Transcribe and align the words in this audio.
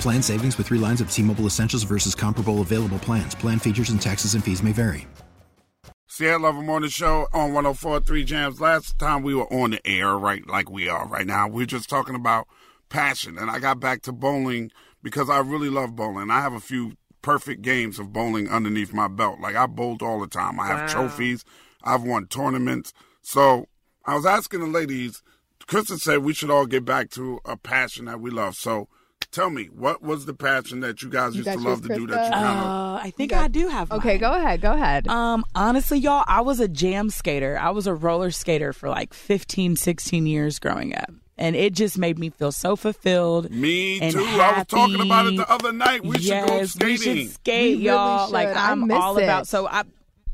Plan 0.00 0.22
savings 0.22 0.58
with 0.58 0.68
three 0.68 0.78
lines 0.78 1.00
of 1.00 1.10
T 1.10 1.22
Mobile 1.22 1.46
Essentials 1.46 1.82
versus 1.82 2.14
comparable 2.14 2.60
available 2.62 2.98
plans. 2.98 3.34
Plan 3.34 3.58
features 3.58 3.90
and 3.90 4.00
taxes 4.00 4.34
and 4.34 4.42
fees 4.42 4.62
may 4.62 4.72
vary. 4.72 5.06
Sierra 6.08 6.38
Lover 6.38 6.62
Morning 6.62 6.88
Show 6.88 7.26
on 7.34 7.50
104.3 7.50 8.24
Jams. 8.24 8.60
Last 8.60 8.98
time 8.98 9.22
we 9.22 9.34
were 9.34 9.52
on 9.52 9.70
the 9.72 9.86
air, 9.86 10.16
right, 10.16 10.46
like 10.46 10.70
we 10.70 10.88
are 10.88 11.06
right 11.06 11.26
now, 11.26 11.46
we 11.46 11.62
were 11.62 11.66
just 11.66 11.90
talking 11.90 12.14
about 12.14 12.46
passion. 12.88 13.36
And 13.36 13.50
I 13.50 13.58
got 13.58 13.80
back 13.80 14.00
to 14.02 14.12
bowling 14.12 14.70
because 15.02 15.28
I 15.28 15.40
really 15.40 15.68
love 15.68 15.94
bowling. 15.94 16.30
I 16.30 16.40
have 16.40 16.54
a 16.54 16.60
few 16.60 16.92
perfect 17.20 17.60
games 17.60 17.98
of 17.98 18.12
bowling 18.14 18.48
underneath 18.48 18.94
my 18.94 19.08
belt. 19.08 19.40
Like 19.40 19.56
I 19.56 19.66
bowled 19.66 20.00
all 20.02 20.20
the 20.20 20.26
time. 20.26 20.58
I 20.58 20.68
have 20.68 20.80
Wow. 20.82 20.86
trophies. 20.86 21.44
I've 21.82 22.02
won 22.02 22.28
tournaments. 22.28 22.94
So 23.20 23.66
I 24.06 24.14
was 24.14 24.24
asking 24.24 24.60
the 24.60 24.66
ladies, 24.66 25.22
Kristen 25.66 25.98
said 25.98 26.18
we 26.18 26.32
should 26.32 26.50
all 26.50 26.66
get 26.66 26.84
back 26.84 27.10
to 27.10 27.40
a 27.44 27.56
passion 27.56 28.04
that 28.06 28.20
we 28.20 28.30
love. 28.30 28.54
So 28.54 28.88
tell 29.30 29.50
me, 29.50 29.64
what 29.66 30.02
was 30.02 30.26
the 30.26 30.34
passion 30.34 30.80
that 30.80 31.02
you 31.02 31.08
guys 31.10 31.34
You 31.34 31.42
used 31.44 31.50
to 31.52 31.56
love 31.58 31.80
yours, 31.86 31.88
to 31.88 31.88
do 31.88 32.06
that 32.08 32.26
you 32.26 32.30
Krista? 32.30 32.32
kind 32.32 32.58
of 32.58 32.66
Uh, 32.66 32.94
I 33.02 33.10
think 33.16 33.32
I 33.32 33.48
do 33.48 33.68
have. 33.68 33.90
Okay, 33.92 34.08
mine. 34.14 34.18
go 34.20 34.32
ahead. 34.32 34.60
Go 34.60 34.72
ahead. 34.72 35.06
Um, 35.08 35.44
honestly, 35.54 35.98
y'all, 35.98 36.24
I 36.26 36.40
was 36.40 36.60
a 36.60 36.68
jam 36.68 37.10
skater. 37.10 37.58
I 37.60 37.70
was 37.70 37.86
a 37.86 37.94
roller 37.94 38.30
skater 38.30 38.72
for 38.72 38.88
like 38.88 39.12
15, 39.14 39.76
16 39.76 40.26
years 40.26 40.58
growing 40.58 40.94
up. 40.96 41.10
And 41.38 41.54
it 41.54 41.74
just 41.74 41.98
made 41.98 42.18
me 42.18 42.30
feel 42.30 42.50
so 42.50 42.76
fulfilled. 42.76 43.50
Me 43.50 44.00
and 44.00 44.14
too. 44.14 44.24
I 44.24 44.54
was 44.58 44.66
talking 44.68 45.00
about 45.02 45.26
it 45.26 45.36
the 45.36 45.50
other 45.50 45.70
night. 45.70 46.02
We 46.02 46.16
should 46.18 46.46
go 46.46 46.56
yes, 46.56 46.76
we 46.80 46.96
skating. 46.96 47.26
should 47.26 47.34
skate, 47.34 47.76
We 47.76 47.84
y'all. 47.84 48.26
should. 48.28 48.32
Like 48.32 48.48
I 48.56 48.70
I'm 48.70 48.86
miss 48.86 48.96
all 48.96 49.18
about. 49.18 49.46
So 49.46 49.66
I, 49.68 49.82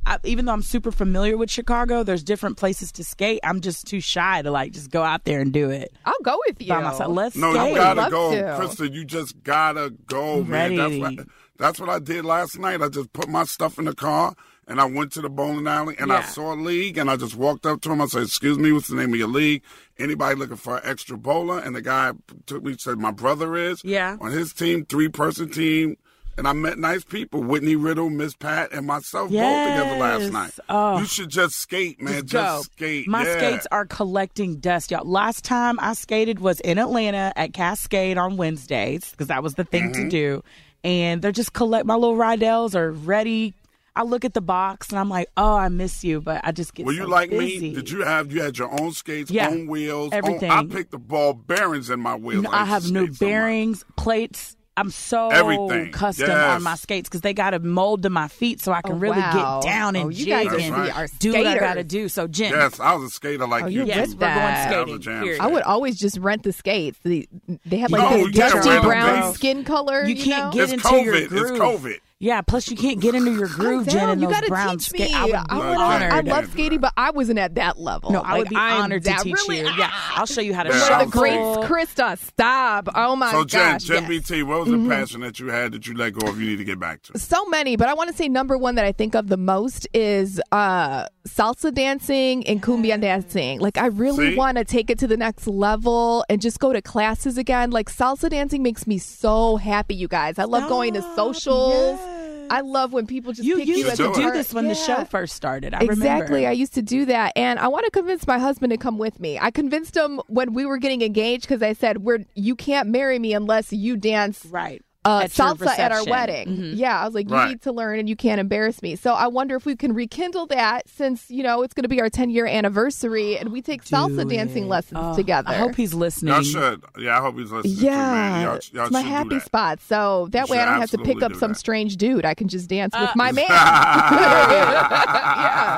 I, 0.05 0.19
even 0.25 0.45
though 0.47 0.53
I'm 0.53 0.62
super 0.62 0.91
familiar 0.91 1.36
with 1.36 1.50
Chicago, 1.50 2.03
there's 2.03 2.22
different 2.25 2.56
places 2.56 2.91
to 2.92 3.05
skate. 3.05 3.41
I'm 3.45 3.61
just 3.61 3.86
too 3.86 4.00
shy 4.00 4.42
to 4.42 4.50
like 4.50 4.72
just 4.72 4.91
go 4.91 5.03
out 5.03 5.25
there 5.25 5.41
and 5.41 5.53
do 5.53 5.70
it 5.70 5.92
I'll 6.05 6.14
go 6.25 6.39
with 6.47 6.61
you. 6.61 6.69
by 6.69 6.83
myself. 6.83 7.14
Let's 7.14 7.36
go. 7.36 7.53
No, 7.53 7.55
skate. 7.55 7.70
you 7.70 7.77
gotta 7.77 8.11
go, 8.11 8.30
to. 8.33 8.42
Krista. 8.42 8.92
You 8.92 9.05
just 9.05 9.42
gotta 9.42 9.91
go, 10.06 10.42
man. 10.42 10.77
That's 10.77 10.91
Ready. 10.92 11.00
what, 11.17 11.27
that's 11.58 11.80
what 11.80 11.89
I 11.89 11.98
did 12.00 12.25
last 12.25 12.58
night. 12.58 12.83
I 12.83 12.89
just 12.89 13.12
put 13.12 13.28
my 13.28 13.45
stuff 13.45 13.78
in 13.78 13.84
the 13.84 13.95
car 13.95 14.34
and 14.67 14.80
I 14.80 14.84
went 14.86 15.12
to 15.12 15.20
the 15.20 15.28
bowling 15.28 15.67
alley 15.67 15.95
and 15.98 16.12
I 16.12 16.23
saw 16.23 16.55
a 16.55 16.56
league 16.56 16.98
and 16.98 17.08
I 17.11 17.17
just 17.17 17.36
walked 17.36 17.67
up 17.67 17.80
to 17.83 17.92
him. 17.92 18.00
I 18.00 18.06
said, 18.06 18.23
"Excuse 18.25 18.58
me, 18.58 18.73
what's 18.73 18.89
the 18.89 18.97
name 18.97 19.12
of 19.12 19.19
your 19.19 19.28
league? 19.28 19.62
Anybody 19.98 20.34
looking 20.34 20.56
for 20.56 20.78
an 20.78 20.83
extra 20.84 21.17
bowler?" 21.17 21.58
And 21.61 21.77
the 21.77 21.83
guy 21.83 22.12
took 22.47 22.64
me 22.64 22.75
said, 22.78 22.98
"My 22.98 23.11
brother 23.12 23.57
is 23.57 23.85
Yeah. 23.85 24.17
on 24.20 24.33
his 24.33 24.52
team, 24.52 24.85
three 24.85 25.08
person 25.08 25.51
team." 25.51 25.96
And 26.39 26.48
I 26.48 26.53
met 26.55 26.79
nice 26.79 27.05
people, 27.05 27.43
Whitney 27.43 27.77
Riddle, 27.77 28.09
Miss 28.09 28.35
Pat, 28.35 28.73
and 28.73 28.87
myself 28.87 29.31
both 29.31 29.39
together 29.39 29.98
last 29.98 30.33
night. 30.33 30.53
Oh. 30.69 30.98
You 30.98 31.05
should 31.05 31.29
just 31.29 31.57
skate, 31.57 32.01
man. 32.01 32.27
Just 32.27 32.33
go. 32.33 32.63
skate. 32.63 33.07
My 33.07 33.25
yeah. 33.27 33.37
skates 33.37 33.67
are 33.70 33.85
collecting 33.85 34.57
dust, 34.57 34.91
y'all. 34.91 35.05
Last 35.07 35.45
time 35.45 35.79
I 35.81 35.92
skated 35.92 36.41
was 36.41 36.59
in 36.61 36.79
Atlanta 36.79 37.33
at 37.37 37.53
Cascade 37.53 38.17
on 38.17 38.37
Wednesdays 38.39 39.11
because 39.11 39.27
that 39.27 39.42
was 39.42 39.55
the 39.55 39.65
thing 39.65 39.92
Mm-hmm. 39.92 40.05
to 40.05 40.09
do. 40.09 40.45
And 40.85 41.21
they're 41.23 41.33
just 41.33 41.53
collect 41.53 41.85
my 41.87 41.95
little 41.97 42.17
Riedells 42.17 42.75
are 42.75 42.92
ready. 42.92 43.53
I 43.95 44.05
look 44.05 44.25
at 44.25 44.33
the 44.33 44.41
box 44.41 44.89
and 44.89 44.98
I'm 44.98 45.11
like, 45.11 45.29
oh, 45.37 45.55
I 45.55 45.69
miss 45.69 46.03
you, 46.03 46.23
but 46.23 46.41
I 46.45 46.53
just 46.53 46.73
get 46.73 46.87
Were 46.87 46.92
so 46.95 47.01
you 47.03 47.07
like 47.07 47.29
busy. 47.29 47.61
me? 47.69 47.75
Did 47.75 47.91
you 47.91 48.03
have 48.05 48.33
you 48.33 48.41
had 48.41 48.57
your 48.57 48.71
own 48.81 48.92
skates, 48.92 49.31
Yeah. 49.31 49.48
own 49.48 49.67
wheels, 49.67 50.13
own- 50.13 50.19
Everything. 50.19 50.51
I 50.51 50.65
picked 50.65 50.92
the 50.92 50.98
ball 50.98 51.35
bearings 51.35 51.91
in 51.91 52.01
my 52.01 52.17
wheels. 52.17 52.45
No, 52.45 52.51
I 52.51 52.61
to 52.61 52.65
have 52.65 52.91
new 52.91 53.09
bearings, 53.13 53.85
plates. 53.97 54.57
I'm 54.77 54.89
so 54.91 55.29
Everything. 55.29 55.93
custom 55.93 56.29
Yes. 56.31 56.57
on 56.57 56.63
my 56.63 56.77
skates 56.77 57.07
because 57.09 57.21
they 57.21 57.35
got 57.35 57.51
to 57.51 57.59
mold 57.59 58.05
to 58.05 58.11
my 58.11 58.29
feet 58.29 58.61
so 58.61 58.73
I 58.73 58.81
can 58.81 58.93
Oh, 58.95 58.97
really 58.97 59.19
wow. 59.19 59.61
get 59.61 59.69
down 59.69 59.97
and 59.97 60.07
Oh, 60.07 60.09
you 60.09 60.25
jig 60.25 60.29
guys 60.29 60.47
That's 60.51 60.63
and 60.63 60.73
right. 60.75 60.97
are 60.97 61.07
do 61.19 61.33
what 61.35 61.47
I 61.47 61.59
got 61.59 61.75
to 61.75 61.85
do. 61.85 62.09
So, 62.09 62.27
Jen, 62.27 62.53
Yes, 62.53 62.81
I 62.81 62.95
was 62.95 63.05
a 63.05 63.11
skater 63.11 63.47
like 63.47 63.65
Oh, 63.65 63.67
you. 63.67 63.85
yes, 63.85 64.09
we're 64.09 64.15
going 64.15 64.19
that. 64.21 64.73
I 64.73 64.81
was 64.81 64.85
a 64.85 64.85
skating. 64.95 65.01
jam 65.03 65.23
period. 65.25 65.41
I 65.43 65.47
would 65.49 65.63
always 65.65 65.99
just 65.99 66.17
rent 66.19 66.43
the 66.45 66.53
skates. 66.55 66.99
The, 67.05 67.29
they 67.67 67.77
had 67.79 67.91
like 67.91 68.01
No, 68.03 68.27
this 68.29 68.37
dusty 68.37 68.81
brown 68.81 69.35
skin 69.35 69.63
color. 69.65 70.05
You 70.05 70.15
you 70.15 70.25
can't 70.25 70.47
know? 70.47 70.53
get 70.53 70.63
It's 70.65 70.73
into 70.73 70.89
COVID. 70.89 71.31
your 71.31 71.49
It's. 71.53 71.61
COVID. 71.61 71.97
Yeah, 72.23 72.41
plus 72.41 72.71
you 72.71 72.77
can't 72.77 73.01
get 73.01 73.17
into 73.17 73.33
your 73.33 73.49
groove, 73.49 73.87
Calm 73.89 73.95
Jen, 73.95 74.09
in 74.11 74.21
you 74.21 74.29
gotta 74.31 74.71
teach 74.71 74.83
skate. 74.91 75.11
me. 75.11 75.15
I 75.17 75.25
would 75.25 75.33
be 75.33 75.37
I, 75.51 75.59
No, 75.75 75.81
honored. 75.81 76.13
I 76.13 76.21
love 76.21 76.51
skating, 76.53 76.79
but 76.79 76.93
I 76.97 77.11
wasn't 77.11 77.41
at 77.41 77.57
that 77.57 77.81
level. 77.81 78.13
no, 78.13 78.21
I 78.21 78.39
would 78.39 78.49
be 78.49 78.55
I'm 78.55 78.83
honored 78.83 79.03
to 79.05 79.15
teach 79.25 79.35
really- 79.49 79.59
you. 79.59 79.69
Yeah, 79.77 79.91
I'll 80.15 80.27
show 80.27 80.41
you 80.41 80.55
how 80.55 80.63
to 80.63 80.69
Yeah. 80.71 80.79
Shuffle. 80.87 81.07
the 81.07 81.19
greats, 81.19 81.69
Krista. 81.99 82.17
Stop. 82.19 82.89
Oh 82.95 83.17
my 83.17 83.33
So, 83.33 83.45
Jen, 83.45 83.73
gosh. 83.73 83.83
Jen 83.83 84.03
yes. 84.03 84.09
BT, 84.09 84.43
what 84.45 84.61
was 84.61 84.69
Mm-hmm. 84.69 84.89
the 84.89 84.95
passion 84.95 85.21
that 85.23 85.41
you 85.41 85.49
had 85.49 85.73
that 85.73 85.87
you 85.89 85.95
let 85.95 86.13
go 86.13 86.29
of? 86.29 86.41
You 86.41 86.47
need 86.51 86.59
to 86.59 86.65
get 86.65 86.79
back 86.79 87.03
to. 87.03 87.19
so 87.19 87.45
many, 87.47 87.75
but 87.75 87.89
I 87.89 87.95
want 87.95 88.09
to 88.11 88.17
say 88.17 88.29
number 88.29 88.57
one 88.57 88.77
that 88.77 88.85
I 88.85 88.93
think 88.93 89.17
of 89.17 89.27
the 89.27 89.37
most 89.37 89.89
is 89.93 90.41
uh, 90.53 91.07
salsa 91.29 91.75
dancing 91.75 92.47
and 92.47 92.63
cumbia 92.63 93.01
dancing. 93.01 93.59
Like, 93.59 93.79
I 93.79 93.87
really 93.87 94.37
want 94.37 94.59
to 94.59 94.65
take 94.65 94.91
it 94.91 94.99
to 95.01 95.09
the 95.09 95.17
next 95.17 95.49
level 95.49 96.25
and 96.29 96.41
just 96.41 96.61
go 96.61 96.73
to 96.73 96.81
classes 96.81 97.37
again. 97.37 97.73
Like, 97.73 97.91
salsa 97.91 98.31
dancing 98.31 98.63
makes 98.63 98.87
me 98.87 98.99
so 98.99 99.57
happy, 99.57 99.97
you 99.97 100.07
guys. 100.07 100.39
I 100.39 100.45
love 100.45 100.69
going 100.69 100.95
to 100.95 101.03
socials. 101.17 101.99
Yes. 101.99 102.09
I 102.51 102.61
love 102.61 102.92
when 102.92 103.07
people 103.07 103.33
just 103.33 103.47
You 103.47 103.57
pick 103.57 103.69
used 103.69 103.91
to 103.91 103.97
do 103.97 104.13
part. 104.13 104.35
this 104.35 104.53
when 104.53 104.69
the 104.69 104.75
show 104.75 105.05
first 105.05 105.35
started. 105.36 105.75
I 105.75 105.80
Exactly. 105.80 106.36
remember. 106.36 106.48
I 106.48 106.53
used 106.53 106.75
to 106.75 106.83
do 106.83 107.05
that. 107.07 107.33
And 107.36 107.58
I 107.58 107.69
want 107.69 107.85
to 107.86 107.91
convince 107.91 108.27
my 108.27 108.39
husband 108.39 108.70
to 108.73 108.77
come 108.77 108.98
with 108.98 109.20
me. 109.20 109.39
I 109.39 109.51
convinced 109.51 109.97
him 109.97 110.20
when 110.29 110.53
we 110.55 110.67
were 110.67 110.79
getting 110.79 111.03
engaged 111.03 111.42
because 111.42 111.63
I 111.63 111.73
said, 111.73 111.98
We're 111.98 112.25
you 112.35 112.55
can't 112.57 112.89
marry 112.89 113.19
me 113.19 113.33
unless 113.35 113.73
you 113.73 113.97
dance 113.97 114.45
right. 114.47 114.83
Uh, 115.05 115.23
At 115.24 115.30
salsa 115.33 115.67
at 115.67 115.90
our 115.90 115.98
reception. 115.98 116.11
wedding. 116.11 116.48
Mhm. 116.48 116.73
Yeah, 116.77 117.01
I 117.01 117.05
was 117.05 117.13
like, 117.14 117.29
you 117.29 117.35
Right. 117.35 117.48
need 117.48 117.63
to 117.63 117.73
learn 117.73 117.98
and 117.98 118.08
you 118.08 118.14
can't 118.14 118.40
embarrass 118.40 118.80
me. 118.83 118.95
So 118.95 119.14
I 119.14 119.27
wonder 119.27 119.57
if 119.57 119.67
we 119.67 119.74
can 119.74 119.95
rekindle 119.95 120.46
that 120.46 120.89
since, 120.89 121.29
you 121.29 121.42
know, 121.42 121.63
it's 121.63 121.74
going 121.74 121.83
to 121.83 121.89
be 121.89 122.01
our 122.01 122.08
10 122.08 122.30
year 122.30 122.46
anniversary 122.46 123.36
and 123.36 123.51
we 123.51 123.62
take 123.62 123.85
salsa 123.85 124.23
Do 124.23 124.29
dancing 124.36 124.68
lessons 124.68 125.01
Oh, 125.02 125.17
together. 125.17 125.51
I 125.51 125.55
hope 125.55 125.74
he's 125.74 125.92
listening. 125.92 126.33
Y'all 126.35 126.42
should. 126.42 126.85
Yeah, 126.98 127.18
I 127.18 127.20
hope 127.20 127.36
he's 127.36 127.51
listening. 127.51 127.79
too, 127.79 127.86
man. 127.86 127.92
yeah, 127.92 128.43
Y'all, 128.44 128.61
y'all 128.73 128.85
it's 128.85 128.93
my 128.93 129.00
happy 129.00 129.41
spot. 129.41 129.81
So 129.81 130.29
that 130.31 130.49
You 130.49 130.52
way 130.52 130.61
I 130.61 130.67
don't 130.67 130.81
have 130.81 130.91
to 130.93 130.99
pick 130.99 131.20
up 131.23 131.35
some 131.35 131.52
that. 131.52 131.58
strange 131.58 131.96
dude. 131.96 132.25
I 132.25 132.35
can 132.35 132.46
just 132.49 132.69
dance 132.69 132.94
Uh, 132.94 133.06
with 133.08 133.17
my 133.17 133.32
man. 133.38 133.44
yeah. 133.49 134.82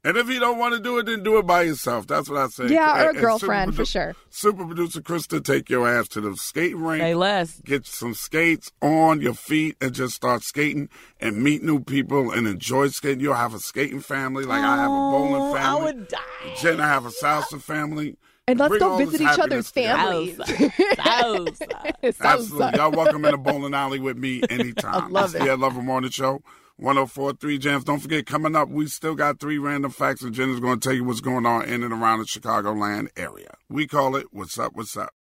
And 0.06 0.18
if 0.18 0.28
you 0.28 0.38
don't 0.38 0.58
want 0.58 0.74
to 0.74 0.80
do 0.80 0.98
it, 0.98 1.06
then 1.06 1.22
do 1.22 1.38
it 1.38 1.46
by 1.46 1.62
yourself. 1.62 2.06
That's 2.06 2.28
what 2.28 2.38
I 2.38 2.48
say. 2.48 2.68
Yeah, 2.68 2.92
or 2.92 2.94
a 2.96 2.98
And- 3.08 3.16
and 3.16 3.18
girlfriend, 3.24 3.70
super 3.72 3.84
for 3.84 3.90
sure. 3.90 4.14
Super 4.28 4.66
producer 4.66 5.00
Krista, 5.00 5.42
take 5.42 5.70
your 5.70 5.88
ass 5.88 6.08
to 6.08 6.20
the 6.20 6.36
skating 6.36 6.82
rink. 6.82 7.00
Say 7.02 7.14
less. 7.14 7.60
Get 7.64 7.86
some 7.86 8.12
skates 8.12 8.70
on 8.82 9.22
your 9.22 9.32
feet 9.32 9.76
and 9.80 9.94
just 9.94 10.14
start 10.14 10.42
skating 10.42 10.90
and 11.20 11.42
meet 11.42 11.62
new 11.62 11.80
people 11.80 12.30
and 12.30 12.46
enjoy 12.46 12.88
skating. 12.88 13.20
You'll 13.20 13.34
have 13.34 13.54
a 13.54 13.58
skating 13.60 14.00
family, 14.00 14.44
like 14.44 14.62
I 14.62 14.76
have 14.76 14.90
a 14.90 14.94
bowling 14.94 15.40
Oh, 15.40 15.54
family. 15.54 15.80
I 15.80 15.84
would 15.84 16.08
die. 16.08 16.18
Jen, 16.60 16.80
I 16.80 16.86
have 16.88 17.06
a 17.06 17.10
salsa 17.10 17.60
family. 17.60 18.16
And 18.46 18.58
let's 18.58 18.68
Bring 18.72 18.80
go 18.80 18.98
visit 18.98 19.22
each 19.22 19.38
other's 19.38 19.70
families. 19.70 20.38
Absolutely. 20.98 22.78
Y'all 22.78 22.90
welcome 22.90 23.24
in 23.24 23.30
the 23.30 23.38
bowling 23.38 23.72
alley 23.74 23.98
with 23.98 24.18
me 24.18 24.42
anytime. 24.50 25.04
I 25.04 25.08
love 25.08 25.34
it. 25.34 25.42
Yeah, 25.44 25.54
Love 25.54 25.76
a 25.78 25.82
Morning 25.82 26.10
Show. 26.10 26.42
1043 26.76 27.58
Jams. 27.58 27.84
Don't 27.84 28.00
forget, 28.00 28.26
coming 28.26 28.56
up, 28.56 28.68
we 28.68 28.86
still 28.88 29.14
got 29.14 29.38
three 29.38 29.58
random 29.58 29.92
facts, 29.92 30.22
and 30.22 30.34
Jen 30.34 30.50
is 30.50 30.60
going 30.60 30.80
to 30.80 30.88
tell 30.88 30.94
you 30.94 31.04
what's 31.04 31.20
going 31.20 31.46
on 31.46 31.64
in 31.66 31.84
and 31.84 31.92
around 31.92 32.18
the 32.18 32.24
Chicagoland 32.24 33.08
area. 33.16 33.50
We 33.68 33.86
call 33.86 34.16
it 34.16 34.26
What's 34.32 34.58
Up, 34.58 34.72
What's 34.74 34.96
Up. 34.96 35.12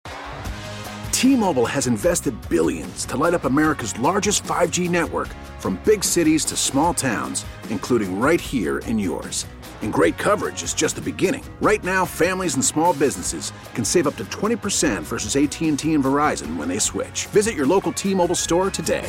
T-Mobile 1.13 1.67
has 1.67 1.87
invested 1.87 2.35
billions 2.49 3.05
to 3.05 3.17
light 3.17 3.35
up 3.35 3.45
America's 3.45 3.97
largest 3.99 4.45
5G 4.45 4.89
network 4.89 5.29
from 5.59 5.81
big 5.85 6.03
cities 6.03 6.45
to 6.47 6.57
small 6.57 6.95
towns, 6.95 7.45
including 7.69 8.19
right 8.19 8.41
here 8.41 8.79
in 8.81 8.99
yours. 8.99 9.47
And 9.83 9.93
great 9.93 10.17
coverage 10.17 10.63
is 10.63 10.75
just 10.75 10.97
the 10.97 11.03
beginning. 11.03 11.45
Right 11.61 11.85
now, 11.85 12.05
families 12.05 12.55
and 12.55 12.65
small 12.65 12.95
businesses 12.95 13.53
can 13.75 13.85
save 13.85 14.07
up 14.07 14.17
to 14.17 14.25
20% 14.27 15.03
versus 15.03 15.37
AT&T 15.37 15.69
and 15.69 15.79
Verizon 15.79 16.57
when 16.57 16.69
they 16.69 16.79
switch. 16.79 17.27
Visit 17.27 17.55
your 17.55 17.67
local 17.67 17.93
T-Mobile 17.93 18.35
store 18.35 18.71
today. 18.71 19.09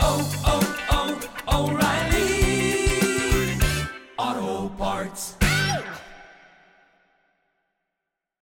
Oh, 0.00 0.20
oh, 0.44 0.62
oh, 1.48 1.70
O'Reilly. 1.70 3.58
Auto 4.18 4.68
Parts. 4.76 5.45